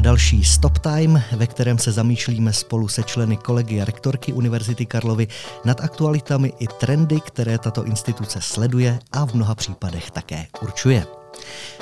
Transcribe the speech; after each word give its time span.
Další 0.00 0.44
Stop 0.44 0.78
Time, 0.78 1.22
ve 1.32 1.46
kterém 1.46 1.78
se 1.78 1.92
zamýšlíme 1.92 2.52
spolu 2.52 2.88
se 2.88 3.02
členy 3.02 3.36
kolegy 3.36 3.80
a 3.80 3.84
rektorky 3.84 4.32
Univerzity 4.32 4.86
Karlovy 4.86 5.28
nad 5.64 5.80
aktualitami 5.80 6.52
i 6.58 6.66
trendy, 6.66 7.20
které 7.20 7.58
tato 7.58 7.84
instituce 7.84 8.40
sleduje 8.40 8.98
a 9.12 9.26
v 9.26 9.34
mnoha 9.34 9.54
případech 9.54 10.10
také 10.10 10.46
určuje. 10.62 11.19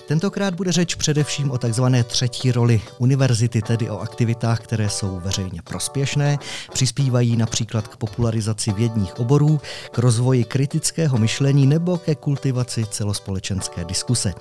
Tentokrát 0.09 0.55
bude 0.55 0.73
řeč 0.73 0.95
především 0.95 1.51
o 1.51 1.59
takzvané 1.59 2.05
třetí 2.05 2.53
roli 2.53 2.81
univerzity, 2.99 3.63
tedy 3.63 3.91
o 3.91 3.99
aktivitách, 3.99 4.61
které 4.61 4.89
jsou 4.89 5.21
veřejně 5.25 5.63
prospěšné, 5.63 6.39
přispívají 6.73 7.37
například 7.37 7.89
k 7.89 7.97
popularizaci 7.97 8.73
vědních 8.73 9.19
oborů, 9.19 9.61
k 9.91 9.99
rozvoji 9.99 10.45
kritického 10.45 11.19
myšlení 11.19 11.67
nebo 11.67 11.99
ke 11.99 12.15
kultivaci 12.15 12.87
celospolečenské 12.91 13.85
diskuse. 13.85 14.35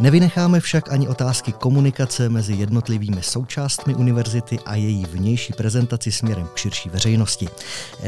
Nevynecháme 0.00 0.60
však 0.60 0.92
ani 0.92 1.08
otázky 1.08 1.52
komunikace 1.52 2.28
mezi 2.28 2.54
jednotlivými 2.54 3.22
součástmi 3.22 3.94
univerzity 3.94 4.58
a 4.66 4.74
její 4.74 5.04
vnější 5.04 5.52
prezentaci 5.52 6.12
směrem 6.12 6.48
k 6.54 6.56
širší 6.56 6.88
veřejnosti. 6.88 7.48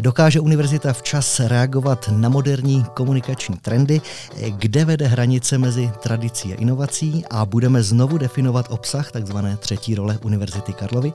Dokáže 0.01 0.41
univerzita 0.41 0.93
včas 0.93 1.41
reagovat 1.41 2.09
na 2.13 2.29
moderní 2.29 2.85
komunikační 2.95 3.57
trendy, 3.57 4.01
kde 4.49 4.85
vede 4.85 5.07
hranice 5.07 5.59
mezi 5.59 5.91
tradicí 6.03 6.50
a 6.53 6.57
inovací 6.57 7.25
a 7.31 7.47
budeme 7.47 7.83
znovu 7.83 8.19
definovat 8.19 8.67
obsah 8.69 9.13
tzv. 9.13 9.37
třetí 9.59 9.95
role 9.95 10.19
Univerzity 10.23 10.73
Karlovy. 10.73 11.13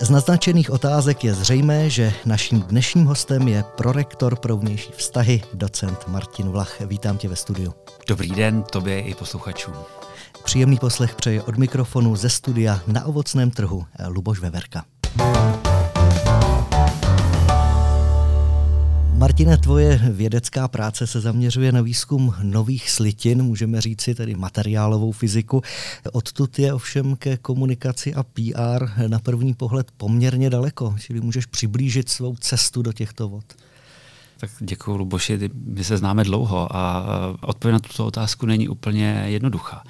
Z 0.00 0.10
naznačených 0.10 0.70
otázek 0.70 1.24
je 1.24 1.34
zřejmé, 1.34 1.90
že 1.90 2.12
naším 2.26 2.60
dnešním 2.60 3.06
hostem 3.06 3.48
je 3.48 3.64
prorektor 3.76 4.36
pro 4.36 4.56
vnější 4.56 4.92
vztahy, 4.96 5.42
docent 5.54 5.98
Martin 6.08 6.48
Vlach. 6.48 6.80
Vítám 6.80 7.18
tě 7.18 7.28
ve 7.28 7.36
studiu. 7.36 7.74
Dobrý 8.08 8.30
den 8.30 8.62
tobě 8.62 9.00
i 9.00 9.14
posluchačům. 9.14 9.74
Příjemný 10.44 10.78
poslech 10.78 11.14
přeje 11.14 11.42
od 11.42 11.58
mikrofonu 11.58 12.16
ze 12.16 12.30
studia 12.30 12.80
na 12.86 13.04
ovocném 13.04 13.50
trhu 13.50 13.84
Luboš 14.08 14.40
Veverka. 14.40 14.84
Martine, 19.18 19.56
tvoje 19.56 20.00
vědecká 20.10 20.68
práce 20.68 21.06
se 21.06 21.20
zaměřuje 21.20 21.72
na 21.72 21.80
výzkum 21.80 22.34
nových 22.42 22.90
slitin, 22.90 23.42
můžeme 23.42 23.80
říci 23.80 24.14
tedy 24.14 24.34
materiálovou 24.34 25.12
fyziku. 25.12 25.62
Odtud 26.12 26.58
je 26.58 26.72
ovšem 26.72 27.16
ke 27.16 27.36
komunikaci 27.36 28.14
a 28.14 28.22
PR 28.22 29.08
na 29.08 29.18
první 29.18 29.54
pohled 29.54 29.90
poměrně 29.96 30.50
daleko, 30.50 30.94
čili 31.00 31.20
můžeš 31.20 31.46
přiblížit 31.46 32.08
svou 32.08 32.36
cestu 32.36 32.82
do 32.82 32.92
těchto 32.92 33.28
vod. 33.28 33.44
Tak 34.40 34.50
děkuji, 34.60 34.96
Luboši. 34.96 35.50
My 35.64 35.84
se 35.84 35.96
známe 35.96 36.24
dlouho 36.24 36.76
a 36.76 37.06
odpověď 37.40 37.72
na 37.72 37.78
tuto 37.78 38.06
otázku 38.06 38.46
není 38.46 38.68
úplně 38.68 39.24
jednoduchá. 39.26 39.82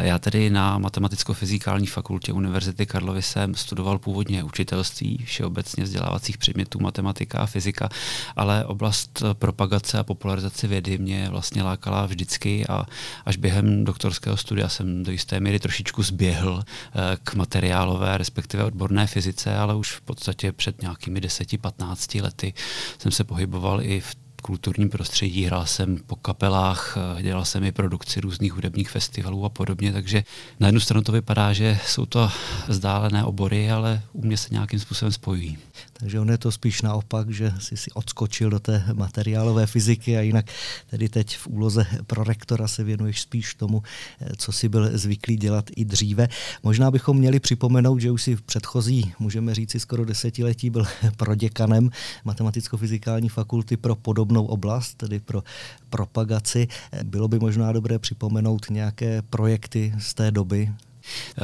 Já 0.00 0.18
tedy 0.18 0.50
na 0.50 0.78
Matematicko-fyzikální 0.78 1.86
fakultě 1.86 2.32
Univerzity 2.32 2.86
Karlovy 2.86 3.22
jsem 3.22 3.54
studoval 3.54 3.98
původně 3.98 4.42
učitelství, 4.42 5.24
všeobecně 5.26 5.84
vzdělávacích 5.84 6.38
předmětů 6.38 6.80
matematika 6.80 7.38
a 7.38 7.46
fyzika, 7.46 7.88
ale 8.36 8.64
oblast 8.64 9.22
propagace 9.32 9.98
a 9.98 10.04
popularizace 10.04 10.68
vědy 10.68 10.98
mě 10.98 11.28
vlastně 11.30 11.62
lákala 11.62 12.06
vždycky 12.06 12.66
a 12.66 12.86
až 13.24 13.36
během 13.36 13.84
doktorského 13.84 14.36
studia 14.36 14.68
jsem 14.68 15.02
do 15.02 15.12
jisté 15.12 15.40
míry 15.40 15.58
trošičku 15.58 16.02
zběhl 16.02 16.62
eh, 16.64 17.16
k 17.24 17.34
materiálové, 17.34 18.18
respektive 18.18 18.64
odborné 18.64 19.06
fyzice, 19.06 19.56
ale 19.56 19.74
už 19.74 19.92
v 19.92 20.00
podstatě 20.00 20.52
před 20.52 20.82
nějakými 20.82 21.20
10-15 21.20 22.22
lety 22.22 22.54
jsem 22.98 23.12
se 23.12 23.24
pohyboval 23.24 23.82
i 23.82 23.91
i 23.92 24.00
v 24.00 24.21
kulturním 24.42 24.90
prostředí, 24.90 25.44
hrál 25.44 25.66
jsem 25.66 25.98
po 26.06 26.16
kapelách, 26.16 26.98
eh, 27.18 27.22
dělal 27.22 27.44
jsem 27.44 27.64
i 27.64 27.72
produkci 27.72 28.20
různých 28.20 28.52
hudebních 28.52 28.90
festivalů 28.90 29.44
a 29.44 29.48
podobně, 29.48 29.92
takže 29.92 30.24
na 30.60 30.68
jednu 30.68 30.80
stranu 30.80 31.02
to 31.02 31.12
vypadá, 31.12 31.52
že 31.52 31.78
jsou 31.86 32.06
to 32.06 32.30
vzdálené 32.68 33.24
obory, 33.24 33.70
ale 33.70 34.02
u 34.12 34.26
mě 34.26 34.36
se 34.36 34.48
nějakým 34.50 34.80
způsobem 34.80 35.12
spojují. 35.12 35.58
Takže 35.92 36.20
on 36.20 36.30
je 36.30 36.38
to 36.38 36.52
spíš 36.52 36.82
naopak, 36.82 37.30
že 37.30 37.52
si 37.58 37.76
si 37.76 37.90
odskočil 37.90 38.50
do 38.50 38.60
té 38.60 38.84
materiálové 38.92 39.66
fyziky 39.66 40.16
a 40.16 40.20
jinak 40.20 40.46
tedy 40.90 41.08
teď 41.08 41.36
v 41.36 41.46
úloze 41.46 41.86
prorektora 42.06 42.68
se 42.68 42.84
věnuješ 42.84 43.20
spíš 43.20 43.54
tomu, 43.54 43.82
eh, 44.20 44.28
co 44.36 44.52
si 44.52 44.68
byl 44.68 44.98
zvyklý 44.98 45.36
dělat 45.36 45.70
i 45.76 45.84
dříve. 45.84 46.28
Možná 46.62 46.90
bychom 46.90 47.16
měli 47.16 47.40
připomenout, 47.40 47.98
že 47.98 48.10
už 48.10 48.22
si 48.22 48.36
v 48.36 48.42
předchozí, 48.42 49.12
můžeme 49.18 49.54
říci 49.54 49.80
skoro 49.80 50.04
desetiletí, 50.04 50.70
byl 50.70 50.84
proděkanem 51.16 51.90
Matematicko-fyzikální 52.24 53.28
fakulty 53.28 53.76
pro 53.76 53.96
podobnou 54.32 54.46
oblast, 54.46 54.94
tedy 54.94 55.20
pro 55.20 55.42
propagaci. 55.90 56.68
Bylo 57.02 57.28
by 57.28 57.38
možná 57.38 57.72
dobré 57.72 57.98
připomenout 57.98 58.70
nějaké 58.70 59.22
projekty 59.22 59.94
z 59.98 60.14
té 60.14 60.30
doby, 60.30 60.72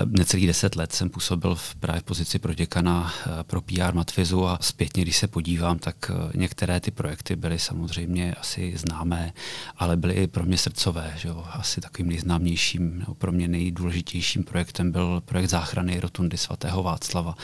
necelých 0.04 0.46
deset 0.46 0.76
let 0.76 0.92
jsem 0.92 1.10
působil 1.10 1.54
v 1.54 1.74
právě 1.74 2.02
pozici 2.02 2.38
pro 2.38 2.54
děkana 2.54 3.12
eh, 3.26 3.44
pro 3.44 3.60
PR 3.60 3.94
Matfizu 3.94 4.46
a 4.46 4.58
zpětně, 4.60 5.02
když 5.02 5.16
se 5.16 5.28
podívám, 5.28 5.78
tak 5.78 6.10
eh, 6.10 6.38
některé 6.38 6.80
ty 6.80 6.90
projekty 6.90 7.36
byly 7.36 7.58
samozřejmě 7.58 8.34
asi 8.34 8.72
známé, 8.76 9.32
ale 9.76 9.96
byly 9.96 10.14
i 10.14 10.26
pro 10.26 10.44
mě 10.44 10.58
srdcové. 10.58 11.14
Že 11.16 11.28
jo? 11.28 11.44
Asi 11.50 11.80
takovým 11.80 12.08
nejznámějším, 12.08 12.98
nebo 12.98 13.14
pro 13.14 13.32
mě 13.32 13.48
nejdůležitějším 13.48 14.44
projektem 14.44 14.92
byl 14.92 15.22
projekt 15.24 15.50
záchrany 15.50 16.00
rotundy 16.00 16.36
svatého 16.36 16.82
Václava 16.82 17.34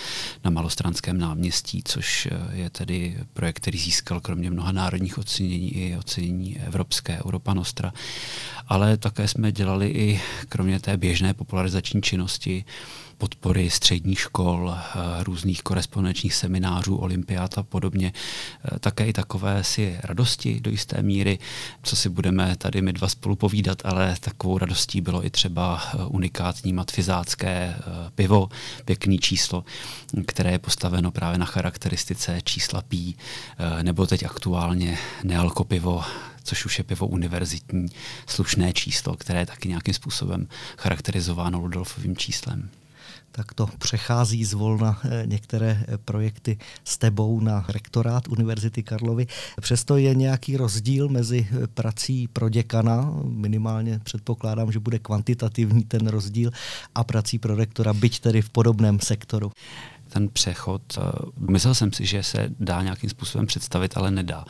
na 0.44 0.50
Malostranském 0.50 1.18
náměstí, 1.18 1.82
což 1.84 2.28
je 2.52 2.70
tedy 2.70 3.18
projekt, 3.32 3.56
který 3.56 3.78
získal 3.78 4.20
kromě 4.20 4.50
mnoha 4.50 4.72
národních 4.72 5.18
ocenění 5.18 5.76
i 5.76 5.96
ocenění 5.96 6.60
evropské 6.60 7.22
Europa 7.24 7.54
Nostra. 7.54 7.92
Ale 8.68 8.96
také 8.96 9.28
jsme 9.28 9.52
dělali 9.52 9.88
i 9.88 10.20
kromě 10.48 10.80
té 10.80 10.96
běžné 10.96 11.34
popularizační 11.34 12.00
činnosti, 12.04 12.64
podpory 13.18 13.70
středních 13.70 14.20
škol, 14.20 14.74
eh, 14.76 15.24
různých 15.24 15.62
korespondenčních 15.62 16.34
seminářů, 16.34 16.96
olympiát 16.96 17.58
a 17.58 17.62
podobně. 17.62 18.12
Eh, 18.12 18.78
také 18.78 19.06
i 19.06 19.12
takové 19.12 19.64
si 19.64 19.98
radosti 20.02 20.60
do 20.60 20.70
jisté 20.70 21.02
míry, 21.02 21.38
co 21.82 21.96
si 21.96 22.08
budeme 22.08 22.56
tady 22.56 22.82
my 22.82 22.92
dva 22.92 23.08
spolu 23.08 23.36
povídat, 23.36 23.78
ale 23.84 24.16
takovou 24.20 24.58
radostí 24.58 25.00
bylo 25.00 25.26
i 25.26 25.30
třeba 25.30 25.82
eh, 25.82 26.04
unikátní 26.04 26.72
matfizácké 26.72 27.76
pivo, 28.14 28.48
pěkný 28.84 29.18
číslo, 29.18 29.64
které 30.26 30.52
je 30.52 30.58
postaveno 30.58 31.10
právě 31.10 31.38
na 31.38 31.46
charakteristice 31.46 32.40
čísla 32.44 32.82
pí, 32.82 33.16
nebo 33.82 34.06
teď 34.06 34.24
aktuálně 34.24 34.98
nealkopivo, 35.24 36.04
což 36.44 36.64
už 36.64 36.78
je 36.78 36.84
pivo 36.84 37.06
univerzitní, 37.06 37.86
slušné 38.26 38.72
číslo, 38.72 39.16
které 39.16 39.38
je 39.38 39.46
taky 39.46 39.68
nějakým 39.68 39.94
způsobem 39.94 40.48
charakterizováno 40.78 41.58
Ludolfovým 41.58 42.16
číslem 42.16 42.70
tak 43.36 43.54
to 43.54 43.66
přechází 43.78 44.44
zvolna 44.44 45.00
eh, 45.04 45.22
některé 45.26 45.84
eh, 45.88 45.98
projekty 45.98 46.58
s 46.84 46.98
tebou 46.98 47.40
na 47.40 47.64
rektorát 47.68 48.28
Univerzity 48.28 48.82
Karlovy. 48.82 49.26
Přesto 49.60 49.96
je 49.96 50.14
nějaký 50.14 50.56
rozdíl 50.56 51.08
mezi 51.08 51.48
eh, 51.50 51.66
prací 51.66 52.28
pro 52.28 52.48
děkana, 52.48 53.12
minimálně 53.24 54.00
předpokládám, 54.04 54.72
že 54.72 54.78
bude 54.78 54.98
kvantitativní 54.98 55.84
ten 55.84 56.06
rozdíl, 56.06 56.50
a 56.94 57.04
prací 57.04 57.38
pro 57.38 57.56
rektora, 57.56 57.92
byť 57.92 58.20
tedy 58.20 58.42
v 58.42 58.50
podobném 58.50 59.00
sektoru 59.00 59.52
ten 60.14 60.28
přechod, 60.28 60.82
myslel 61.48 61.74
jsem 61.74 61.92
si, 61.92 62.06
že 62.06 62.22
se 62.22 62.48
dá 62.60 62.82
nějakým 62.82 63.10
způsobem 63.10 63.46
představit, 63.46 63.96
ale 63.96 64.10
nedá. 64.10 64.44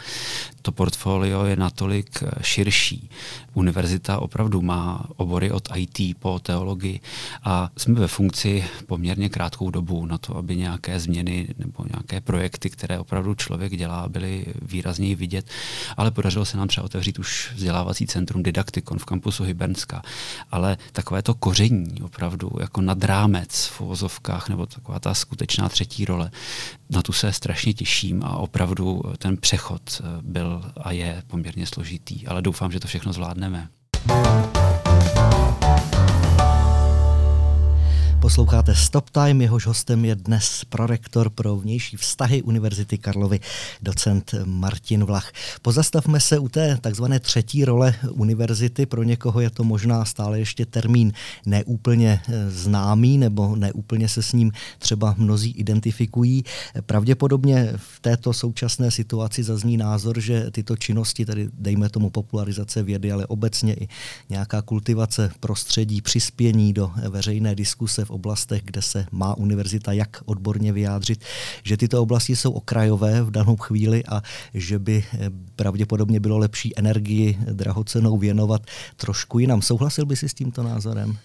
To 0.62 0.72
portfolio 0.72 1.44
je 1.44 1.56
natolik 1.56 2.22
širší. 2.42 3.10
Univerzita 3.54 4.18
opravdu 4.18 4.62
má 4.62 5.04
obory 5.16 5.50
od 5.50 5.68
IT 5.76 6.18
po 6.18 6.38
teologii 6.38 7.00
a 7.44 7.70
jsme 7.78 7.94
ve 7.94 8.08
funkci 8.08 8.64
poměrně 8.86 9.28
krátkou 9.28 9.70
dobu 9.70 10.06
na 10.06 10.18
to, 10.18 10.36
aby 10.36 10.56
nějaké 10.56 11.00
změny 11.00 11.48
nebo 11.58 11.84
nějaké 11.92 12.20
projekty, 12.20 12.70
které 12.70 12.98
opravdu 12.98 13.34
člověk 13.34 13.76
dělá, 13.76 14.08
byly 14.08 14.46
výrazněji 14.62 15.14
vidět. 15.14 15.46
Ale 15.96 16.10
podařilo 16.10 16.44
se 16.44 16.56
nám 16.56 16.68
třeba 16.68 16.84
otevřít 16.84 17.18
už 17.18 17.52
vzdělávací 17.54 18.06
centrum 18.06 18.42
Didaktikon 18.42 18.98
v 18.98 19.04
kampusu 19.04 19.44
Hybernska. 19.44 20.02
Ale 20.50 20.76
takové 20.92 21.22
to 21.22 21.34
koření 21.34 22.02
opravdu 22.02 22.50
jako 22.60 22.80
nad 22.80 23.04
rámec 23.04 23.66
v 23.66 23.80
uvozovkách 23.80 24.48
nebo 24.48 24.66
taková 24.66 25.00
ta 25.00 25.14
skutečná 25.14 25.53
třetí 25.68 26.04
role, 26.04 26.30
na 26.90 27.02
tu 27.02 27.12
se 27.12 27.32
strašně 27.32 27.74
těším 27.74 28.22
a 28.24 28.36
opravdu 28.36 29.02
ten 29.18 29.36
přechod 29.36 30.02
byl 30.22 30.72
a 30.76 30.92
je 30.92 31.22
poměrně 31.26 31.66
složitý. 31.66 32.26
Ale 32.26 32.42
doufám, 32.42 32.72
že 32.72 32.80
to 32.80 32.88
všechno 32.88 33.12
zvládneme. 33.12 33.68
Posloucháte 38.24 38.74
Stop 38.74 39.10
Time, 39.10 39.40
jehož 39.40 39.66
hostem 39.66 40.04
je 40.04 40.14
dnes 40.14 40.64
prorektor 40.68 41.30
pro 41.30 41.56
vnější 41.56 41.96
vztahy 41.96 42.42
Univerzity 42.42 42.98
Karlovy, 42.98 43.40
docent 43.82 44.34
Martin 44.44 45.04
Vlach. 45.04 45.32
Pozastavme 45.62 46.20
se 46.20 46.38
u 46.38 46.48
té 46.48 46.78
takzvané 46.80 47.20
třetí 47.20 47.64
role 47.64 47.94
univerzity. 48.10 48.86
Pro 48.86 49.02
někoho 49.02 49.40
je 49.40 49.50
to 49.50 49.64
možná 49.64 50.04
stále 50.04 50.38
ještě 50.38 50.66
termín 50.66 51.12
neúplně 51.46 52.20
eh, 52.28 52.50
známý 52.50 53.18
nebo 53.18 53.56
neúplně 53.56 54.08
se 54.08 54.22
s 54.22 54.32
ním 54.32 54.52
třeba 54.78 55.14
mnozí 55.18 55.50
identifikují. 55.50 56.44
Pravděpodobně 56.86 57.72
v 57.76 58.00
této 58.00 58.32
současné 58.32 58.90
situaci 58.90 59.42
zazní 59.42 59.76
názor, 59.76 60.20
že 60.20 60.50
tyto 60.50 60.76
činnosti, 60.76 61.26
tedy 61.26 61.48
dejme 61.52 61.88
tomu 61.88 62.10
popularizace 62.10 62.82
vědy, 62.82 63.12
ale 63.12 63.26
obecně 63.26 63.74
i 63.74 63.88
nějaká 64.28 64.62
kultivace 64.62 65.30
prostředí, 65.40 66.00
přispění 66.00 66.72
do 66.72 66.90
veřejné 67.08 67.54
diskuse 67.54 68.04
v 68.04 68.13
oblastech, 68.14 68.62
kde 68.64 68.82
se 68.82 69.06
má 69.12 69.36
univerzita 69.36 69.92
jak 69.92 70.22
odborně 70.24 70.72
vyjádřit, 70.72 71.24
že 71.62 71.76
tyto 71.76 72.02
oblasti 72.02 72.36
jsou 72.36 72.52
okrajové 72.52 73.22
v 73.22 73.30
danou 73.30 73.56
chvíli 73.56 74.04
a 74.04 74.22
že 74.54 74.78
by 74.78 75.04
eh, 75.12 75.30
pravděpodobně 75.56 76.20
bylo 76.20 76.38
lepší 76.38 76.78
energii 76.78 77.38
drahocenou 77.52 78.18
věnovat 78.18 78.62
trošku 78.96 79.38
jinam. 79.38 79.62
Souhlasil 79.62 80.06
by 80.06 80.16
si 80.16 80.28
s 80.28 80.34
tímto 80.34 80.62
názorem? 80.62 81.18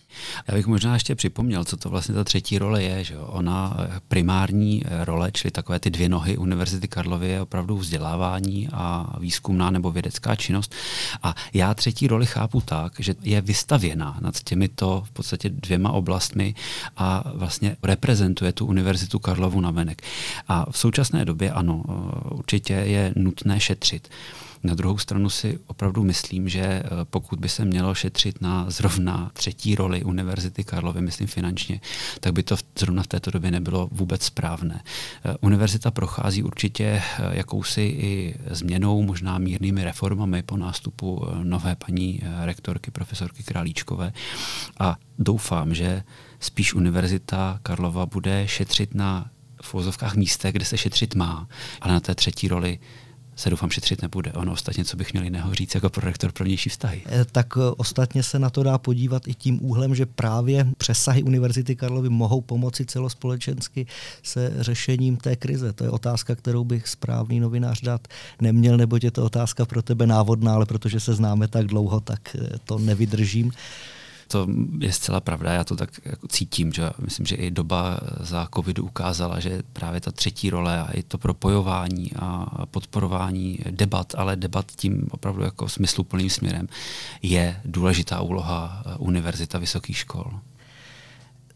Já 0.47 0.53
bych 0.53 0.67
možná 0.67 0.93
ještě 0.93 1.15
připomněl, 1.15 1.63
co 1.63 1.77
to 1.77 1.89
vlastně 1.89 2.15
ta 2.15 2.23
třetí 2.23 2.59
role 2.59 2.83
je. 2.83 3.03
Že 3.03 3.17
Ona 3.17 3.77
eh, 3.79 3.99
primární 4.07 4.83
eh, 4.85 5.05
role, 5.05 5.31
čili 5.31 5.51
takové 5.51 5.79
ty 5.79 5.89
dvě 5.89 6.09
nohy 6.09 6.37
Univerzity 6.37 6.87
Karlovy 6.87 7.27
je 7.27 7.41
opravdu 7.41 7.77
vzdělávání 7.77 8.69
a 8.73 9.15
výzkumná 9.19 9.69
nebo 9.71 9.91
vědecká 9.91 10.35
činnost. 10.35 10.75
A 11.23 11.35
já 11.53 11.73
třetí 11.73 12.07
roli 12.07 12.25
chápu 12.25 12.61
tak, 12.61 12.93
že 12.99 13.15
je 13.21 13.41
vystavěna 13.41 14.17
nad 14.21 14.43
těmito 14.43 15.03
v 15.05 15.11
podstatě 15.11 15.49
dvěma 15.49 15.91
oblastmi 15.91 16.55
a 16.97 17.23
vlastně 17.33 17.77
reprezentuje 17.83 18.51
tu 18.51 18.65
Univerzitu 18.65 19.19
Karlovu 19.19 19.61
na 19.61 19.71
venek. 19.71 20.01
A 20.47 20.71
v 20.71 20.77
současné 20.77 21.25
době 21.25 21.51
ano, 21.51 21.83
určitě 22.29 22.73
je 22.73 23.13
nutné 23.15 23.59
šetřit. 23.59 24.09
Na 24.63 24.73
druhou 24.73 24.97
stranu 24.97 25.29
si 25.29 25.59
opravdu 25.67 26.03
myslím, 26.03 26.49
že 26.49 26.61
eh, 26.61 26.83
pokud 27.03 27.39
by 27.39 27.49
se 27.49 27.65
mělo 27.65 27.95
šetřit 27.95 28.41
na 28.41 28.69
zrovna 28.69 29.31
třetí 29.33 29.75
roli 29.75 30.03
Univerzity 30.03 30.63
Karlovy, 30.63 31.01
myslím 31.01 31.27
finančně, 31.27 31.81
tak 32.19 32.33
by 32.33 32.43
to 32.43 32.55
zrovna 32.79 33.03
v 33.03 33.07
této 33.07 33.31
době 33.31 33.51
nebylo 33.51 33.89
vůbec 33.91 34.23
správné. 34.23 34.83
Eh, 35.25 35.35
univerzita 35.41 35.91
prochází 35.91 36.43
určitě 36.43 36.83
eh, 36.83 37.01
jakousi 37.31 37.81
i 37.81 38.35
změnou, 38.49 39.01
možná 39.01 39.37
mírnými 39.37 39.83
reformami 39.83 40.43
po 40.43 40.57
nástupu 40.57 41.25
nové 41.43 41.75
paní 41.75 42.21
rektorky, 42.41 42.91
profesorky 42.91 43.43
Králíčkové 43.43 44.13
a 44.79 44.97
doufám, 45.19 45.73
že 45.73 46.03
spíš 46.39 46.73
Univerzita 46.73 47.59
Karlova 47.63 48.05
bude 48.05 48.47
šetřit 48.47 48.95
na 48.95 49.29
v 49.63 50.15
místech, 50.15 50.53
kde 50.53 50.65
se 50.65 50.77
šetřit 50.77 51.15
má, 51.15 51.47
ale 51.81 51.93
na 51.93 51.99
té 51.99 52.15
třetí 52.15 52.47
roli 52.47 52.79
se 53.39 53.49
doufám 53.49 53.69
šetřit 53.69 54.01
nebude. 54.01 54.31
Ono 54.31 54.51
ostatně, 54.51 54.85
co 54.85 54.97
bych 54.97 55.13
měl 55.13 55.23
jiného 55.23 55.55
říct 55.55 55.75
jako 55.75 55.89
prorektor 55.89 56.31
pro 56.31 56.45
vnější 56.45 56.69
vztahy. 56.69 57.01
Eh, 57.05 57.25
tak 57.31 57.47
eh, 57.57 57.73
ostatně 57.77 58.23
se 58.23 58.39
na 58.39 58.49
to 58.49 58.63
dá 58.63 58.77
podívat 58.77 59.27
i 59.27 59.33
tím 59.33 59.59
úhlem, 59.61 59.95
že 59.95 60.05
právě 60.05 60.67
přesahy 60.77 61.23
Univerzity 61.23 61.75
Karlovy 61.75 62.09
mohou 62.09 62.41
pomoci 62.41 62.85
celospolečensky 62.85 63.85
se 64.23 64.53
řešením 64.59 65.17
té 65.17 65.35
krize. 65.35 65.73
To 65.73 65.83
je 65.83 65.89
otázka, 65.89 66.35
kterou 66.35 66.63
bych 66.63 66.87
správný 66.87 67.39
novinář 67.39 67.81
dát 67.81 68.07
neměl, 68.41 68.77
neboť 68.77 69.03
je 69.03 69.11
to 69.11 69.25
otázka 69.25 69.65
pro 69.65 69.81
tebe 69.81 70.07
návodná, 70.07 70.53
ale 70.53 70.65
protože 70.65 70.99
se 70.99 71.13
známe 71.13 71.47
tak 71.47 71.65
dlouho, 71.65 71.99
tak 71.99 72.35
eh, 72.35 72.49
to 72.63 72.79
nevydržím 72.79 73.51
to 74.31 74.47
je 74.79 74.91
zcela 74.91 75.19
pravda, 75.19 75.53
já 75.53 75.63
to 75.63 75.75
tak 75.75 75.89
jako 76.05 76.27
cítím, 76.27 76.73
že 76.73 76.89
myslím, 76.99 77.25
že 77.25 77.35
i 77.35 77.51
doba 77.51 77.99
za 78.19 78.47
covidu 78.55 78.85
ukázala, 78.85 79.39
že 79.39 79.63
právě 79.73 80.01
ta 80.01 80.11
třetí 80.11 80.49
role 80.49 80.79
a 80.79 80.91
i 80.91 81.03
to 81.03 81.17
propojování 81.17 82.11
a 82.19 82.65
podporování 82.65 83.59
debat, 83.69 84.13
ale 84.17 84.35
debat 84.35 84.71
tím 84.75 85.07
opravdu 85.11 85.43
jako 85.43 85.69
smysluplným 85.69 86.29
směrem 86.29 86.67
je 87.21 87.61
důležitá 87.65 88.21
úloha 88.21 88.83
univerzita 88.97 89.57
vysokých 89.57 89.97
škol. 89.97 90.39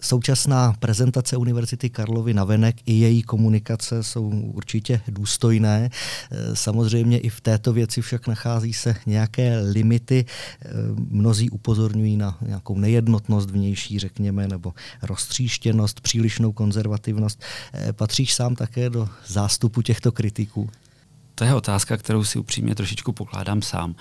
Současná 0.03 0.73
prezentace 0.79 1.37
Univerzity 1.37 1.89
Karlovy 1.89 2.33
na 2.33 2.43
venek 2.43 2.75
i 2.85 2.93
její 2.93 3.21
komunikace 3.21 4.03
jsou 4.03 4.29
určitě 4.29 5.01
důstojné. 5.07 5.89
E, 6.31 6.55
samozřejmě 6.55 7.19
i 7.19 7.29
v 7.29 7.41
této 7.41 7.73
věci 7.73 8.01
však 8.01 8.27
nachází 8.27 8.73
se 8.73 8.95
nějaké 9.05 9.59
limity. 9.59 10.25
E, 10.25 10.69
mnozí 11.09 11.49
upozorňují 11.49 12.17
na 12.17 12.37
nějakou 12.41 12.77
nejednotnost 12.77 13.51
vnější, 13.51 13.99
řekněme, 13.99 14.47
nebo 14.47 14.73
roztříštěnost, 15.01 16.01
přílišnou 16.01 16.51
konzervativnost. 16.51 17.41
E, 17.73 17.93
patříš 17.93 18.33
sám 18.33 18.55
také 18.55 18.89
do 18.89 19.09
zástupu 19.27 19.81
těchto 19.81 20.11
kritiků? 20.11 20.69
To 21.43 21.47
je 21.47 21.55
otázka, 21.55 21.97
kterou 21.97 22.23
si 22.23 22.39
upřímně 22.39 22.75
trošičku 22.75 23.11
pokládám 23.11 23.61
sám. 23.61 23.95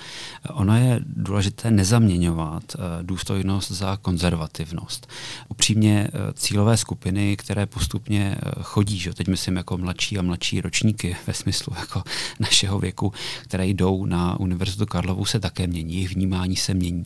Ono 0.51 0.77
je 0.77 1.01
důležité 1.07 1.71
nezaměňovat 1.71 2.63
eh, 2.75 2.79
důstojnost 3.03 3.71
za 3.71 3.97
konzervativnost. 3.97 5.07
Upřímně 5.49 6.09
eh, 6.09 6.33
cílové 6.33 6.77
skupiny, 6.77 7.37
které 7.37 7.67
postupně 7.67 8.37
eh, 8.39 8.51
chodí, 8.63 8.99
že 8.99 9.15
teď 9.15 9.29
myslím 9.29 9.57
jako 9.57 9.79
mladší 9.79 10.19
a 10.19 10.23
mladší 10.23 10.61
ročníky 10.61 11.17
ve 11.27 11.35
smyslu 11.35 11.73
jako 11.79 12.03
našeho 12.41 12.79
věku, 12.79 13.13
které 13.43 13.67
jdou 13.67 14.07
na 14.07 14.41
Univerzitu 14.41 14.87
Karlovu, 14.87 15.25
se 15.25 15.41
také 15.41 15.67
mění, 15.67 15.95
jejich 15.95 16.15
vnímání 16.15 16.57
se 16.57 16.75
mění. 16.75 17.05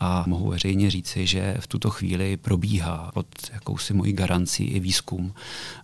A 0.00 0.24
mohu 0.26 0.50
veřejně 0.50 0.90
říci, 0.90 1.26
že 1.26 1.56
v 1.60 1.66
tuto 1.66 1.90
chvíli 1.90 2.36
probíhá 2.36 3.10
pod 3.14 3.26
jakousi 3.52 3.94
mojí 3.94 4.12
garancí 4.12 4.64
i 4.64 4.80
výzkum, 4.80 5.34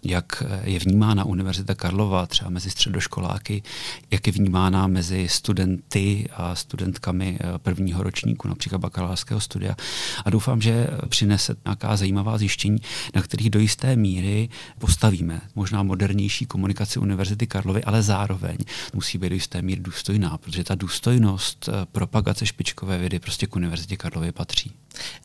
jak 0.03 0.43
je 0.65 0.79
vnímána 0.79 1.25
Univerzita 1.25 1.75
Karlova 1.75 2.27
třeba 2.27 2.51
mezi 2.51 2.71
středoškoláky, 2.71 3.63
jak 4.11 4.27
je 4.27 4.33
vnímána 4.33 4.87
mezi 4.87 5.29
studenty 5.29 6.29
a 6.37 6.55
studentkami 6.55 7.39
eh, 7.41 7.59
prvního 7.59 8.03
ročníku, 8.03 8.49
například 8.49 8.79
bakalářského 8.79 9.41
studia. 9.41 9.77
A 10.25 10.31
doufám, 10.31 10.61
že 10.61 10.87
přinese 11.09 11.57
nějaká 11.65 11.97
zajímavá 11.97 12.39
zjištění, 12.39 12.79
na 13.15 13.23
kterých 13.23 13.51
do 13.51 13.59
jisté 13.59 13.97
míry 13.97 14.49
postavíme 14.79 15.41
možná 15.55 15.83
modernější 15.83 16.47
komunikaci 16.47 16.99
Univerzity 16.99 17.47
Karlovy, 17.47 17.85
ale 17.85 18.03
zároveň 18.03 18.57
musí 18.95 19.19
být 19.19 19.29
do 19.29 19.35
jisté 19.35 19.63
míry 19.63 19.81
důstojná, 19.81 20.39
protože 20.39 20.65
ta 20.65 20.75
důstojnost 20.75 21.69
eh, 21.69 21.87
propagace 21.93 22.47
špičkové 22.47 22.99
vědy 22.99 23.19
prostě 23.19 23.47
k 23.47 23.57
Univerzitě 23.57 23.97
Karlovy 23.97 24.33
patří. 24.33 24.73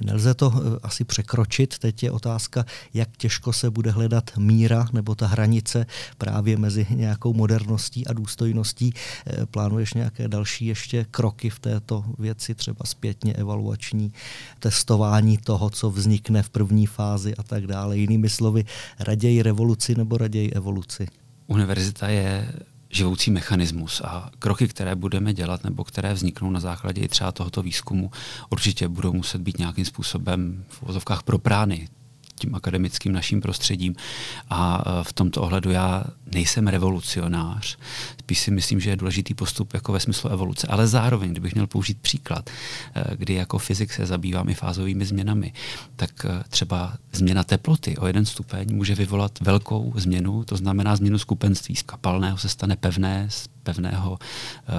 Nelze 0.02 0.34
to 0.34 0.54
eh, 0.56 0.80
asi 0.84 1.04
překročit. 1.04 1.78
Teď 1.78 2.04
je 2.04 2.12
otázka, 2.12 2.66
jak 2.94 3.18
těžko 3.18 3.54
se 3.54 3.70
bude 3.70 3.92
hledat 3.92 4.32
míra 4.38 4.88
nebo 4.94 5.16
ta 5.16 5.28
hranice 5.28 5.86
právě 6.18 6.58
mezi 6.58 6.88
nějakou 6.90 7.34
moderností 7.34 8.08
a 8.08 8.14
důstojností. 8.14 8.49
Eh, 8.54 9.46
plánuješ 9.46 9.94
nějaké 9.94 10.28
další 10.28 10.66
ještě 10.66 11.06
kroky 11.12 11.50
v 11.50 11.60
této 11.60 12.06
věci, 12.20 12.56
třeba 12.56 12.86
zpětně 12.86 13.34
evaluační 13.34 14.14
testování 14.60 15.38
toho, 15.38 15.70
co 15.70 15.90
vznikne 15.90 16.44
v 16.44 16.50
první 16.50 16.86
fázi 16.86 17.36
a 17.36 17.44
tak 17.44 17.68
dále. 17.68 17.98
Jinými 17.98 18.30
slovy, 18.30 18.66
raději 19.00 19.42
revoluci 19.42 19.96
nebo 19.96 20.18
raději 20.18 20.52
evoluci? 20.52 21.08
Univerzita 21.48 22.08
je 22.08 22.54
živoucí 22.90 23.32
mechanismus 23.32 24.02
a 24.02 24.32
kroky, 24.40 24.68
které 24.68 24.96
budeme 24.96 25.34
dělat 25.34 25.64
nebo 25.64 25.84
které 25.84 26.14
vzniknou 26.14 26.52
na 26.52 26.60
základě 26.60 27.08
třeba 27.08 27.32
tohoto 27.32 27.62
výzkumu, 27.62 28.12
určitě 28.50 28.88
budou 28.88 29.14
muset 29.14 29.42
být 29.42 29.58
nějakým 29.58 29.86
způsobem 29.86 30.64
v 30.70 30.82
vozovkách 30.82 31.24
proprány 31.24 31.88
tím 32.40 32.56
akademickým 32.56 33.12
naším 33.12 33.42
prostředím. 33.42 33.96
A 34.50 34.84
e, 34.86 35.04
v 35.04 35.14
tomto 35.14 35.42
ohledu 35.42 35.72
já 35.72 36.04
nejsem 36.34 36.68
revolucionář, 36.68 37.78
spíš 38.20 38.40
si 38.40 38.52
myslím, 38.52 38.80
že 38.80 38.90
je 38.90 38.96
důležitý 38.96 39.34
postup 39.34 39.74
jako 39.74 39.92
ve 39.92 40.00
smyslu 40.00 40.30
evoluce, 40.30 40.68
ale 40.68 40.88
zároveň, 40.88 41.32
kdybych 41.32 41.54
měl 41.54 41.68
použít 41.68 41.98
příklad, 42.02 42.50
e, 42.96 43.18
kdy 43.18 43.34
jako 43.34 43.58
fyzik 43.58 43.94
se 43.94 44.06
zabývám 44.06 44.50
i 44.50 44.54
fázovými 44.54 45.06
změnami, 45.06 45.54
tak 45.96 46.26
e, 46.26 46.44
třeba 46.50 46.94
změna 47.12 47.44
teploty 47.44 47.98
o 47.98 48.08
jeden 48.08 48.26
stupeň 48.26 48.76
může 48.76 48.96
vyvolat 48.96 49.40
velkou 49.42 49.94
změnu, 49.96 50.44
to 50.44 50.58
znamená 50.58 50.96
změnu 50.96 51.18
skupenství. 51.18 51.76
Z 51.76 51.82
kapalného 51.82 52.38
se 52.38 52.50
stane 52.50 52.76
pevné, 52.76 53.28
z 53.30 53.48
pevného 53.64 54.20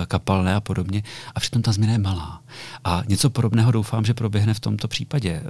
kapalné 0.06 0.54
a 0.54 0.60
podobně. 0.60 1.02
A 1.34 1.40
přitom 1.40 1.62
ta 1.62 1.72
změna 1.72 1.92
je 1.92 1.98
malá. 1.98 2.42
A 2.84 3.02
něco 3.08 3.30
podobného 3.30 3.72
doufám, 3.72 4.04
že 4.04 4.14
proběhne 4.14 4.54
v 4.54 4.60
tomto 4.60 4.88
případě. 4.88 5.42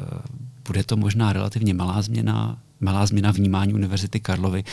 Bude 0.67 0.85
to 0.85 0.97
možná 0.97 1.33
relativně 1.33 1.75
malá 1.75 2.03
změna, 2.03 2.59
malá 2.81 3.07
změna 3.07 3.31
vnímání 3.31 3.75
Univerzity 3.75 4.21
Karlovy, 4.21 4.65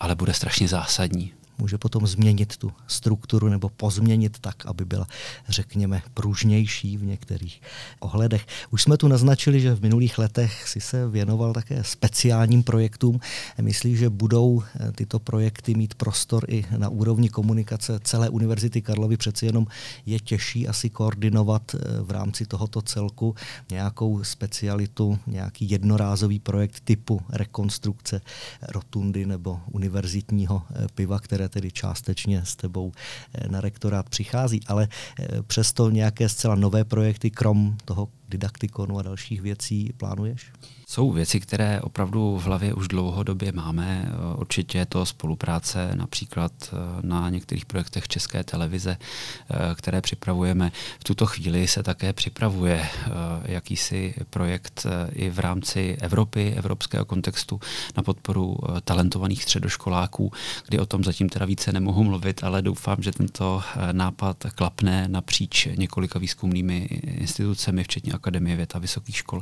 ale 0.00 0.14
bude 0.14 0.34
strašně 0.34 0.68
zásadní 0.68 1.32
může 1.60 1.78
potom 1.78 2.06
změnit 2.06 2.56
tu 2.56 2.72
strukturu 2.86 3.48
nebo 3.48 3.68
pozměnit 3.68 4.38
tak, 4.38 4.66
aby 4.66 4.84
byla, 4.84 5.06
řekněme, 5.48 6.02
pružnější 6.14 6.96
v 6.96 7.04
některých 7.04 7.62
ohledech. 8.00 8.46
Už 8.70 8.82
jsme 8.82 8.96
tu 8.96 9.08
naznačili, 9.08 9.60
že 9.60 9.74
v 9.74 9.82
minulých 9.82 10.18
letech 10.18 10.68
si 10.68 10.80
se 10.80 11.08
věnoval 11.08 11.52
také 11.52 11.84
speciálním 11.84 12.62
projektům. 12.62 13.20
Myslíš, 13.60 13.98
že 13.98 14.10
budou 14.10 14.62
eh, 14.62 14.92
tyto 14.92 15.18
projekty 15.18 15.74
mít 15.74 15.94
prostor 15.94 16.44
i 16.48 16.64
na 16.76 16.88
úrovni 16.88 17.28
komunikace 17.28 18.00
celé 18.02 18.28
Univerzity 18.28 18.82
Karlovy? 18.82 19.16
Přeci 19.16 19.46
jenom 19.46 19.66
je 20.06 20.20
těžší 20.20 20.68
asi 20.68 20.90
koordinovat 20.90 21.74
eh, 21.74 22.02
v 22.02 22.10
rámci 22.10 22.46
tohoto 22.46 22.82
celku 22.82 23.34
nějakou 23.70 24.24
specialitu, 24.24 25.18
nějaký 25.26 25.70
jednorázový 25.70 26.38
projekt 26.38 26.80
typu 26.84 27.20
rekonstrukce 27.28 28.20
rotundy 28.68 29.26
nebo 29.26 29.60
univerzitního 29.72 30.62
eh, 30.70 30.86
piva, 30.94 31.18
které 31.18 31.48
tedy 31.50 31.70
částečně 31.70 32.44
s 32.44 32.56
tebou 32.56 32.92
eh, 33.34 33.48
na 33.48 33.60
rektorát 33.60 34.08
přichází, 34.08 34.60
ale 34.66 34.88
eh, 35.20 35.42
přesto 35.42 35.90
nějaké 35.90 36.28
zcela 36.28 36.54
nové 36.54 36.84
projekty, 36.84 37.30
krom 37.30 37.76
toho 37.84 38.08
didaktikonu 38.30 38.98
a 38.98 39.02
dalších 39.02 39.42
věcí 39.42 39.92
plánuješ? 39.96 40.52
Jsou 40.90 41.10
věci, 41.10 41.40
které 41.40 41.80
opravdu 41.80 42.36
v 42.36 42.44
hlavě 42.44 42.74
už 42.74 42.88
dlouhodobě 42.88 43.52
máme. 43.52 44.12
Určitě 44.36 44.78
je 44.78 44.86
to 44.86 45.06
spolupráce 45.06 45.90
například 45.94 46.52
eh, 46.62 46.76
na 47.00 47.30
některých 47.30 47.66
projektech 47.66 48.08
České 48.08 48.44
televize, 48.44 48.96
eh, 48.98 49.54
které 49.74 50.00
připravujeme. 50.00 50.72
V 51.00 51.04
tuto 51.04 51.26
chvíli 51.26 51.68
se 51.68 51.82
také 51.82 52.12
připravuje 52.12 52.80
eh, 52.82 53.10
jakýsi 53.44 54.14
projekt 54.30 54.86
i 55.12 55.30
v 55.30 55.38
rámci 55.38 55.96
Evropy, 56.00 56.54
evropského 56.56 57.04
kontextu 57.04 57.60
na 57.96 58.02
podporu 58.02 58.56
talentovaných 58.84 59.42
středoškoláků, 59.42 60.32
kdy 60.68 60.78
o 60.78 60.86
tom 60.86 61.04
zatím 61.04 61.28
teda 61.28 61.46
více 61.46 61.72
nemohu 61.72 62.04
mluvit, 62.04 62.44
ale 62.44 62.62
doufám, 62.62 62.96
že 63.02 63.12
tento 63.12 63.62
nápad 63.92 64.36
klapne 64.54 65.08
napříč 65.08 65.68
několika 65.76 66.18
výzkumnými 66.18 66.76
institucemi, 67.04 67.84
včetně 67.84 68.12
Akademie 68.20 68.56
věd 68.56 68.76
a 68.76 68.78
vysokých 68.78 69.16
škol. 69.16 69.38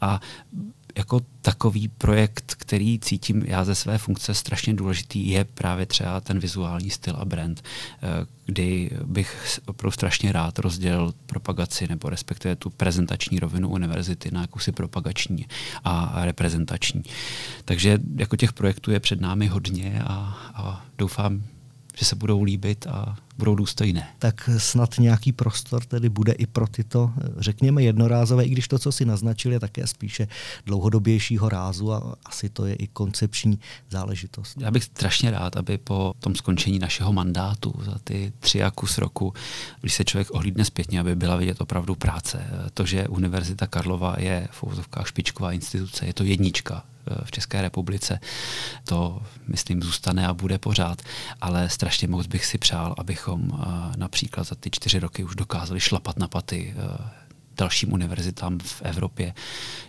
A 0.00 0.20
jako 0.96 1.20
takový 1.42 1.88
projekt, 1.88 2.54
který 2.58 2.98
cítím 2.98 3.42
já 3.46 3.64
ze 3.64 3.74
své 3.74 3.98
funkce 3.98 4.34
strašně 4.34 4.74
důležitý, 4.74 5.28
je 5.28 5.44
právě 5.44 5.86
třeba 5.86 6.20
ten 6.20 6.38
vizuální 6.38 6.90
styl 6.90 7.16
a 7.18 7.24
brand, 7.24 7.62
eh, 7.62 8.26
kdy 8.46 8.90
bych 9.04 9.60
opravdu 9.66 9.90
strašně 9.90 10.32
rád 10.32 10.58
rozdělil 10.58 11.14
propagaci 11.26 11.88
nebo 11.88 12.10
respektive 12.10 12.56
tu 12.56 12.70
prezentační 12.70 13.38
rovinu 13.38 13.68
univerzity 13.68 14.30
na 14.30 14.40
jakousi 14.40 14.72
propagační 14.72 15.46
a 15.84 16.24
reprezentační. 16.24 17.02
Takže 17.64 17.98
jako 18.16 18.36
těch 18.36 18.52
projektů 18.52 18.90
je 18.90 19.00
před 19.00 19.20
námi 19.20 19.46
hodně 19.46 20.02
a, 20.06 20.14
a 20.54 20.86
doufám, 20.98 21.42
že 21.98 22.04
se 22.04 22.16
budou 22.16 22.42
líbit 22.42 22.86
a 22.86 23.16
budou 23.38 23.54
důstojné. 23.54 24.08
Tak 24.18 24.50
snad 24.58 24.98
nějaký 24.98 25.32
prostor 25.32 25.84
tedy 25.84 26.08
bude 26.08 26.32
i 26.32 26.46
pro 26.46 26.66
tyto, 26.66 27.10
řekněme, 27.36 27.82
jednorázové, 27.82 28.44
i 28.44 28.50
když 28.50 28.68
to, 28.68 28.78
co 28.78 28.92
si 28.92 29.04
naznačil, 29.04 29.52
je 29.52 29.60
také 29.60 29.86
spíše 29.86 30.28
dlouhodobějšího 30.66 31.48
rázu 31.48 31.92
a 31.92 32.16
asi 32.24 32.48
to 32.48 32.66
je 32.66 32.74
i 32.74 32.86
koncepční 32.86 33.58
záležitost. 33.90 34.60
Já 34.60 34.70
bych 34.70 34.84
strašně 34.84 35.30
rád, 35.30 35.56
aby 35.56 35.78
po 35.78 36.14
tom 36.20 36.34
skončení 36.34 36.78
našeho 36.78 37.12
mandátu 37.12 37.74
za 37.84 37.98
ty 38.04 38.32
tři 38.40 38.62
a 38.62 38.70
kus 38.70 38.98
roku, 38.98 39.34
když 39.80 39.94
se 39.94 40.04
člověk 40.04 40.30
ohlídne 40.30 40.64
zpětně, 40.64 41.00
aby 41.00 41.16
byla 41.16 41.36
vidět 41.36 41.60
opravdu 41.60 41.94
práce. 41.94 42.44
To, 42.74 42.86
že 42.86 43.08
Univerzita 43.08 43.66
Karlova 43.66 44.16
je 44.18 44.48
v 44.50 44.64
špičková 45.04 45.52
instituce, 45.52 46.06
je 46.06 46.14
to 46.14 46.24
jednička 46.24 46.84
v 47.24 47.30
České 47.30 47.62
republice. 47.62 48.20
To, 48.84 49.22
myslím, 49.48 49.82
zůstane 49.82 50.26
a 50.26 50.34
bude 50.34 50.58
pořád. 50.58 51.02
Ale 51.40 51.68
strašně 51.68 52.08
moc 52.08 52.26
bych 52.26 52.44
si 52.44 52.58
přál, 52.58 52.94
abychom 52.98 53.50
eh, 53.52 53.66
například 53.96 54.44
za 54.44 54.54
ty 54.54 54.70
čtyři 54.70 54.98
roky 54.98 55.24
už 55.24 55.34
dokázali 55.34 55.80
šlapat 55.80 56.18
na 56.18 56.28
paty 56.28 56.74
eh, 56.76 57.24
dalším 57.56 57.92
univerzitám 57.92 58.58
v 58.58 58.82
Evropě 58.82 59.34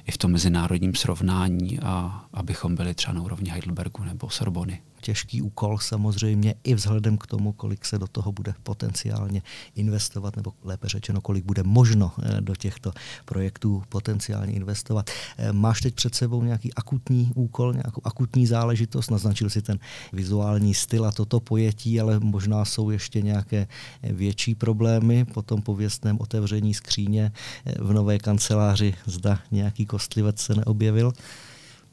i 0.05 0.11
v 0.11 0.17
tom 0.17 0.31
mezinárodním 0.31 0.95
srovnání 0.95 1.79
a 1.79 2.25
abychom 2.33 2.75
byli 2.75 2.93
třeba 2.93 3.13
na 3.13 3.21
úrovni 3.21 3.49
Heidelbergu 3.49 4.03
nebo 4.03 4.29
Sorbony 4.29 4.81
těžký 5.05 5.41
úkol 5.41 5.77
samozřejmě 5.77 6.55
i 6.63 6.73
vzhledem 6.73 7.17
k 7.17 7.27
tomu, 7.27 7.53
kolik 7.53 7.85
se 7.85 7.99
do 7.99 8.07
toho 8.07 8.31
bude 8.31 8.53
potenciálně 8.63 9.41
investovat, 9.75 10.35
nebo 10.35 10.53
lépe 10.63 10.89
řečeno, 10.89 11.21
kolik 11.21 11.45
bude 11.45 11.63
možno 11.63 12.11
eh, 12.17 12.41
do 12.41 12.55
těchto 12.55 12.91
projektů 13.25 13.83
potenciálně 13.89 14.53
investovat. 14.53 15.09
Eh, 15.37 15.53
máš 15.53 15.81
teď 15.81 15.95
před 15.95 16.15
sebou 16.15 16.43
nějaký 16.43 16.73
akutní 16.73 17.31
úkol, 17.35 17.73
nějakou 17.73 18.01
akutní 18.03 18.47
záležitost, 18.47 19.11
naznačil 19.11 19.49
si 19.49 19.61
ten 19.61 19.77
vizuální 20.13 20.73
styl 20.73 21.05
a 21.05 21.11
toto 21.11 21.39
pojetí, 21.39 22.01
ale 22.01 22.19
možná 22.19 22.65
jsou 22.65 22.89
ještě 22.89 23.21
nějaké 23.21 23.67
eh, 23.67 24.13
větší 24.13 24.55
problémy 24.55 25.25
po 25.25 25.41
tom 25.41 25.61
pověstném 25.61 26.17
otevření 26.19 26.73
skříně 26.73 27.31
v 27.79 27.93
nové 27.93 28.17
kanceláři, 28.17 28.93
zda 29.05 29.39
nějaký 29.51 29.85
kostlivec 29.85 30.41
se 30.41 30.55
neobjevil 30.55 31.13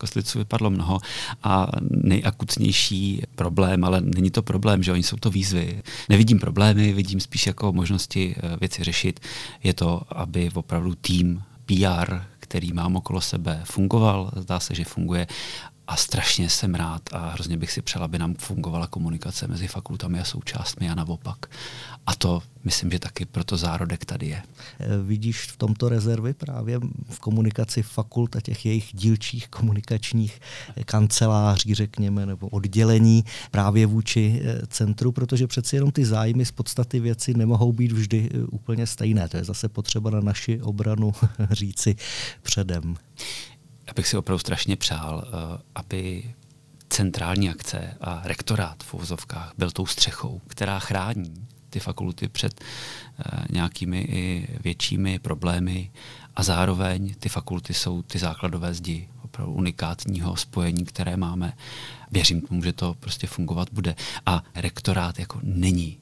kostlivců 0.02 0.38
vypadlo 0.38 0.71
mnoho 0.71 0.99
a 1.42 1.66
nejakutnější 1.90 3.23
problém, 3.35 3.85
ale 3.85 4.00
není 4.00 4.30
to 4.30 4.42
problém, 4.42 4.82
že 4.82 4.92
oni 4.92 5.02
jsou 5.02 5.16
to 5.16 5.30
výzvy. 5.30 5.82
Nevidím 6.09 6.38
problémy, 6.38 6.92
vidím 6.92 7.21
spíš 7.21 7.47
jako 7.47 7.73
možnosti 7.73 8.35
eh, 8.35 8.56
věci 8.61 8.85
řešit. 8.85 9.21
Je 9.62 9.75
to, 9.75 10.02
aby 10.11 10.50
opravdu 10.54 10.94
tým 10.94 11.42
PR, 11.66 12.18
který 12.40 12.73
mám 12.73 12.97
okolo 12.97 13.21
sebe, 13.21 13.62
fungoval, 13.64 14.30
zdá 14.37 14.61
se, 14.61 14.75
že 14.75 14.85
funguje 14.85 15.26
a 15.87 15.97
strašně 15.97 16.51
jsem 16.51 16.75
rád 16.75 17.03
a 17.12 17.31
hrozně 17.31 17.57
bych 17.57 17.73
si 17.73 17.83
přál, 17.83 18.05
aby 18.05 18.19
nám 18.19 18.35
fungovala 18.35 18.87
komunikace 18.87 19.49
mezi 19.49 19.69
fakultami 19.69 20.21
a 20.21 20.25
součástmi 20.25 20.91
a 20.91 20.95
naopak. 20.95 21.47
A 22.07 22.15
to 22.15 22.43
myslím, 22.65 22.91
že 22.91 22.99
taky 22.99 23.25
proto 23.25 23.57
zárodek 23.57 24.05
tady 24.05 24.27
je. 24.27 24.43
Eh, 24.81 24.87
vidíš 25.03 25.41
v 25.41 25.57
tomto 25.57 25.89
rezervy 25.89 26.35
právě 26.35 26.81
v 27.11 27.19
komunikaci 27.19 27.83
fakult 27.83 28.37
a 28.37 28.41
těch 28.41 28.67
jejich 28.67 28.89
dílčích 28.93 29.49
komunikačních 29.49 30.41
kanceláří, 30.85 31.75
řekněme, 31.75 32.27
nebo 32.27 32.49
oddělení 32.49 33.25
právě 33.51 33.87
vůči 33.87 34.43
eh, 34.45 34.67
centru, 34.67 35.12
protože 35.12 35.47
přeci 35.47 35.77
jenom 35.77 35.91
ty 35.91 36.05
zájmy 36.05 36.45
z 36.45 36.51
podstaty 36.51 37.01
věci 37.01 37.35
nemohou 37.35 37.73
být 37.73 37.93
vždy 37.93 38.31
eh, 38.35 38.39
úplně 38.45 38.87
stejné. 38.87 39.29
To 39.29 39.37
je 39.37 39.45
zase 39.45 39.69
potřeba 39.69 40.11
na 40.11 40.21
naši 40.21 40.61
obranu 40.61 41.12
říci 41.51 41.97
předem. 42.43 42.97
Já 43.87 43.93
bych 43.97 44.07
si 44.07 44.17
opravdu 44.17 44.39
strašně 44.39 44.77
přál, 44.77 45.25
aby 45.75 46.35
centrální 46.89 47.51
akce 47.51 47.97
a 48.01 48.21
rektorát 48.25 48.83
v 48.83 48.95
uvozovkách 48.95 49.53
byl 49.59 49.71
tou 49.71 49.87
střechou, 49.87 50.41
která 50.49 50.79
chrání 50.79 51.47
ty 51.71 51.81
fakulty 51.81 52.29
před 52.29 52.61
uh, 52.61 53.45
nějakými 53.51 54.01
i 54.01 54.49
většími 54.61 55.19
problémy 55.19 55.91
a 56.37 56.43
zároveň 56.43 57.15
ty 57.19 57.29
fakulty 57.29 57.75
jsou 57.75 58.03
ty 58.03 58.19
základové 58.19 58.75
zdi 58.75 59.09
opravdu 59.23 59.53
unikátního 59.53 60.37
spojení, 60.37 60.85
které 60.85 61.17
máme. 61.17 61.53
Věřím 62.11 62.41
tomu, 62.41 62.62
že 62.62 62.73
to 62.73 62.95
prostě 63.01 63.27
fungovat 63.27 63.69
bude. 63.73 63.95
A 64.27 64.45
rektorát 64.55 65.19
jako 65.19 65.41
není 65.43 65.99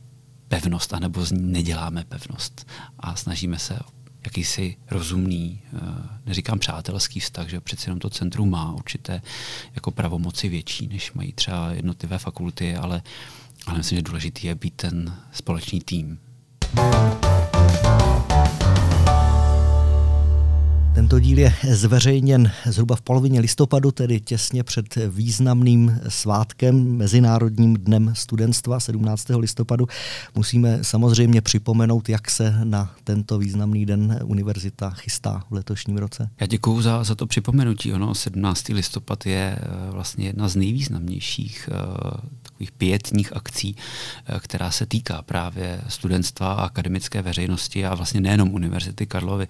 pevnost, 0.48 0.94
anebo 0.94 1.24
z 1.24 1.32
ní 1.32 1.52
neděláme 1.52 2.04
pevnost. 2.04 2.66
A 2.98 3.16
snažíme 3.16 3.58
se 3.58 3.78
jakýsi 4.24 4.76
rozumný, 4.90 5.62
eh, 5.64 5.78
neříkám 6.26 6.58
přátelský 6.58 7.20
vztah, 7.20 7.48
že 7.48 7.60
přeci 7.60 7.88
jenom 7.88 7.98
to 7.98 8.10
centrum 8.10 8.50
má 8.50 8.72
určité 8.72 9.22
jako 9.74 9.90
pravomoci 9.90 10.48
větší, 10.48 10.86
než 10.86 11.12
mají 11.12 11.32
třeba 11.32 11.72
jednotlivé 11.72 12.18
fakulty, 12.18 12.76
ale 12.76 13.02
ale 13.66 13.78
myslím, 13.78 13.98
že 13.98 14.02
důležitý 14.02 14.46
je 14.46 14.54
být 14.54 14.74
ten 14.74 15.16
společný 15.32 15.80
tým. 15.80 16.18
Tento 21.10 21.20
díl 21.20 21.38
je 21.38 21.54
zveřejněn 21.70 22.50
zhruba 22.66 22.96
v 22.96 23.00
polovině 23.00 23.40
listopadu, 23.40 23.90
tedy 23.90 24.20
těsně 24.20 24.64
před 24.64 24.86
významným 25.08 26.00
svátkem, 26.08 26.96
Mezinárodním 26.96 27.74
dnem 27.74 28.12
studentstva 28.16 28.80
17. 28.80 29.28
listopadu. 29.28 29.86
Musíme 30.34 30.78
samozřejmě 30.82 31.40
připomenout, 31.40 32.08
jak 32.08 32.30
se 32.30 32.54
na 32.64 32.94
tento 33.04 33.38
významný 33.38 33.86
den 33.86 34.18
univerzita 34.24 34.90
chystá 34.90 35.44
v 35.50 35.54
letošním 35.54 35.96
roce. 35.96 36.30
Já 36.40 36.46
děkuji 36.46 36.82
za, 36.82 37.04
za 37.04 37.14
to 37.14 37.26
připomenutí. 37.26 37.92
Ono 37.92 38.14
17. 38.14 38.68
listopad 38.68 39.26
je 39.26 39.58
eh, 39.60 39.90
vlastně 39.90 40.26
jedna 40.26 40.48
z 40.48 40.56
nejvýznamnějších 40.56 41.68
uh, 41.72 42.10
takových 42.60 42.72
pětních 42.72 43.36
akcí, 43.36 43.76
uh, 43.76 44.38
která 44.38 44.70
se 44.70 44.86
týká 44.86 45.22
právě 45.22 45.80
studentstva 45.88 46.52
a 46.52 46.64
akademické 46.64 47.22
veřejnosti 47.22 47.86
a 47.86 47.94
vlastně 47.94 48.20
nejenom 48.20 48.54
Univerzity 48.54 49.06
Karlovy. 49.06 49.48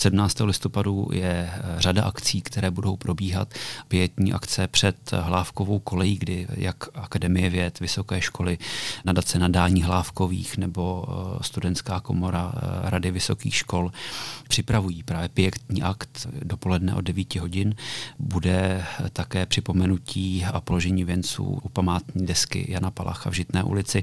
17. 0.00 0.40
listopadu 0.40 1.08
je 1.12 1.50
eh, 1.52 1.62
řada 1.78 2.04
akcí, 2.04 2.40
které 2.40 2.70
budou 2.70 2.96
probíhat. 2.96 3.54
Pětní 3.88 4.32
akce 4.32 4.66
před 4.66 4.96
hlávkovou 5.12 5.78
kolejí, 5.78 6.18
kdy 6.18 6.46
jak 6.50 6.76
Akademie 6.94 7.50
věd, 7.50 7.80
vysoké 7.80 8.20
školy, 8.20 8.58
nadace 9.04 9.38
nadání 9.38 9.82
hlávkových 9.82 10.56
nebo 10.56 11.04
eh, 11.08 11.38
studentská 11.42 12.00
komora 12.00 12.52
eh, 12.56 12.90
Rady 12.90 13.10
vysokých 13.10 13.54
škol 13.54 13.92
připravují 14.48 15.02
právě 15.02 15.28
pětní 15.28 15.82
akt 15.82 16.26
dopoledne 16.42 16.94
od 16.94 17.00
9 17.00 17.36
hodin. 17.36 17.74
Bude 18.18 18.84
také 19.12 19.46
připomenutí 19.46 20.44
a 20.44 20.60
položení 20.60 21.04
věnců 21.04 21.44
u 21.44 21.68
památní 21.68 22.26
desky 22.26 22.39
Jana 22.68 22.90
Palacha 22.90 23.30
v 23.30 23.34
Žitné 23.34 23.62
ulici. 23.62 24.02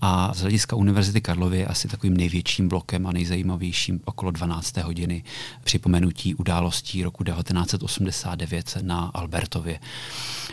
A 0.00 0.34
z 0.34 0.40
hlediska 0.40 0.76
Univerzity 0.76 1.20
Karlovy 1.20 1.58
je 1.58 1.66
asi 1.66 1.88
takovým 1.88 2.16
největším 2.16 2.68
blokem 2.68 3.06
a 3.06 3.12
nejzajímavějším 3.12 4.00
okolo 4.04 4.30
12. 4.30 4.76
hodiny 4.76 5.24
připomenutí 5.64 6.34
událostí 6.34 7.02
roku 7.02 7.24
1989 7.24 8.78
na 8.82 9.10
Albertově. 9.14 9.78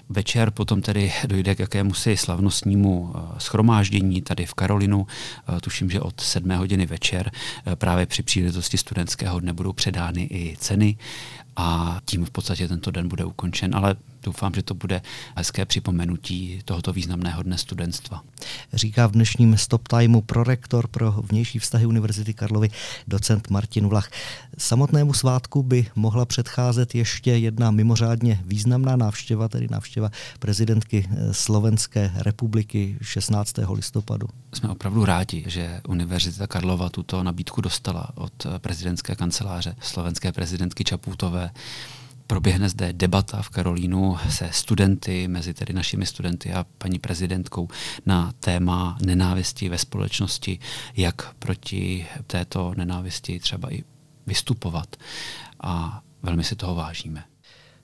Večer 0.09 0.51
potom 0.51 0.81
tedy 0.81 1.13
dojde 1.27 1.55
k 1.55 1.59
jakému 1.59 1.93
si 1.93 2.17
slavnostnímu 2.17 3.13
eh, 3.15 3.19
schromáždění 3.37 4.21
tady 4.21 4.45
v 4.45 4.53
Karolinu, 4.53 5.07
eh, 5.07 5.59
tuším, 5.59 5.89
že 5.89 6.01
od 6.01 6.21
7 6.21 6.57
hodiny 6.57 6.85
večer 6.85 7.31
eh, 7.65 7.75
právě 7.75 8.05
při 8.05 8.23
příležitosti 8.23 8.77
studentského 8.77 9.39
dne 9.39 9.53
budou 9.53 9.73
předány 9.73 10.27
i 10.31 10.55
ceny 10.59 10.97
a 11.55 11.99
tím 12.05 12.25
v 12.25 12.31
podstatě 12.31 12.67
tento 12.67 12.91
den 12.91 13.07
bude 13.07 13.25
ukončen, 13.25 13.75
ale 13.75 13.95
doufám, 14.23 14.53
že 14.53 14.63
to 14.63 14.73
bude 14.73 15.01
hezké 15.35 15.65
připomenutí 15.65 16.61
tohoto 16.65 16.93
významného 16.93 17.43
dne 17.43 17.57
studentstva. 17.57 18.23
Říká 18.73 19.07
v 19.07 19.11
dnešním 19.11 19.57
Stop 19.57 19.87
Timeu 19.87 20.21
prorektor 20.21 20.87
pro 20.87 21.11
vnější 21.11 21.59
vztahy 21.59 21.85
Univerzity 21.85 22.33
Karlovy 22.33 22.69
docent 23.07 23.49
Martin 23.49 23.87
Vlach. 23.87 24.09
Samotnému 24.57 25.13
svátku 25.13 25.63
by 25.63 25.87
mohla 25.95 26.25
předcházet 26.25 26.95
ještě 26.95 27.31
jedna 27.31 27.71
mimořádně 27.71 28.41
významná 28.45 28.95
návštěva, 28.95 29.47
tedy 29.47 29.67
návštěva 29.71 30.09
prezidentky 30.39 31.07
eh, 31.09 31.33
Slovenské 31.33 32.11
republiky 32.15 32.97
16. 33.01 33.55
listopadu. 33.73 34.27
Jsme 34.53 34.69
opravdu 34.69 35.05
rádi, 35.05 35.43
že 35.47 35.81
Univerzita 35.87 36.47
Karlova 36.47 36.89
tuto 36.89 37.23
nabídku 37.23 37.61
dostala 37.61 38.09
od 38.15 38.47
prezidentské 38.57 39.15
kanceláře 39.15 39.75
slovenské 39.81 40.31
prezidentky 40.31 40.83
Čaputové 40.83 41.51
proběhne 42.31 42.69
zde 42.69 42.93
debata 42.93 43.41
v 43.41 43.49
Karolínu 43.49 44.17
se 44.29 44.49
studenty, 44.51 45.27
mezi 45.27 45.53
tedy 45.53 45.73
našimi 45.73 46.05
studenty 46.05 46.53
a 46.53 46.65
paní 46.77 46.99
prezidentkou 46.99 47.67
na 48.05 48.31
téma 48.39 48.97
nenávisti 49.05 49.69
ve 49.69 49.77
společnosti, 49.77 50.59
jak 50.97 51.33
proti 51.33 52.05
této 52.27 52.73
nenávisti 52.77 53.39
třeba 53.39 53.73
i 53.73 53.83
vystupovat. 54.27 54.95
A 55.63 56.01
velmi 56.23 56.43
si 56.43 56.55
toho 56.55 56.75
vážíme. 56.75 57.23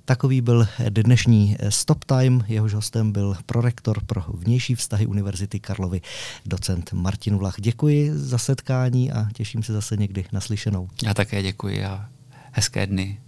Takový 0.05 0.41
byl 0.41 0.67
dnešní 0.89 1.57
Stop 1.69 2.03
Time. 2.03 2.43
Jehož 2.47 2.73
hostem 2.73 3.11
byl 3.11 3.37
prorektor 3.45 4.03
pro 4.05 4.23
vnější 4.33 4.75
vztahy 4.75 5.05
Univerzity 5.05 5.59
Karlovy, 5.59 6.01
docent 6.45 6.93
Martin 6.93 7.37
Vlach. 7.37 7.55
Děkuji 7.59 8.11
za 8.13 8.37
setkání 8.37 9.11
a 9.11 9.27
těším 9.33 9.63
se 9.63 9.73
zase 9.73 9.97
někdy 9.97 10.25
naslyšenou. 10.31 10.89
Já 11.03 11.13
také 11.13 11.43
děkuji 11.43 11.85
a 11.85 12.09
hezké 12.51 12.87
dny. 12.87 13.19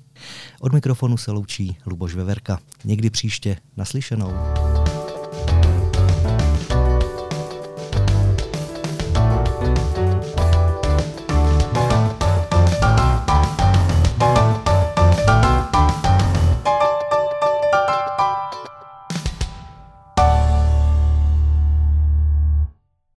Od 0.60 0.74
mikrofonu 0.74 1.18
se 1.18 1.32
loučí 1.32 1.78
Luboš 1.86 2.16
Veverka. 2.16 2.60
Někdy 2.84 3.10
příště 3.10 3.58
naslyšenou. 3.78 4.69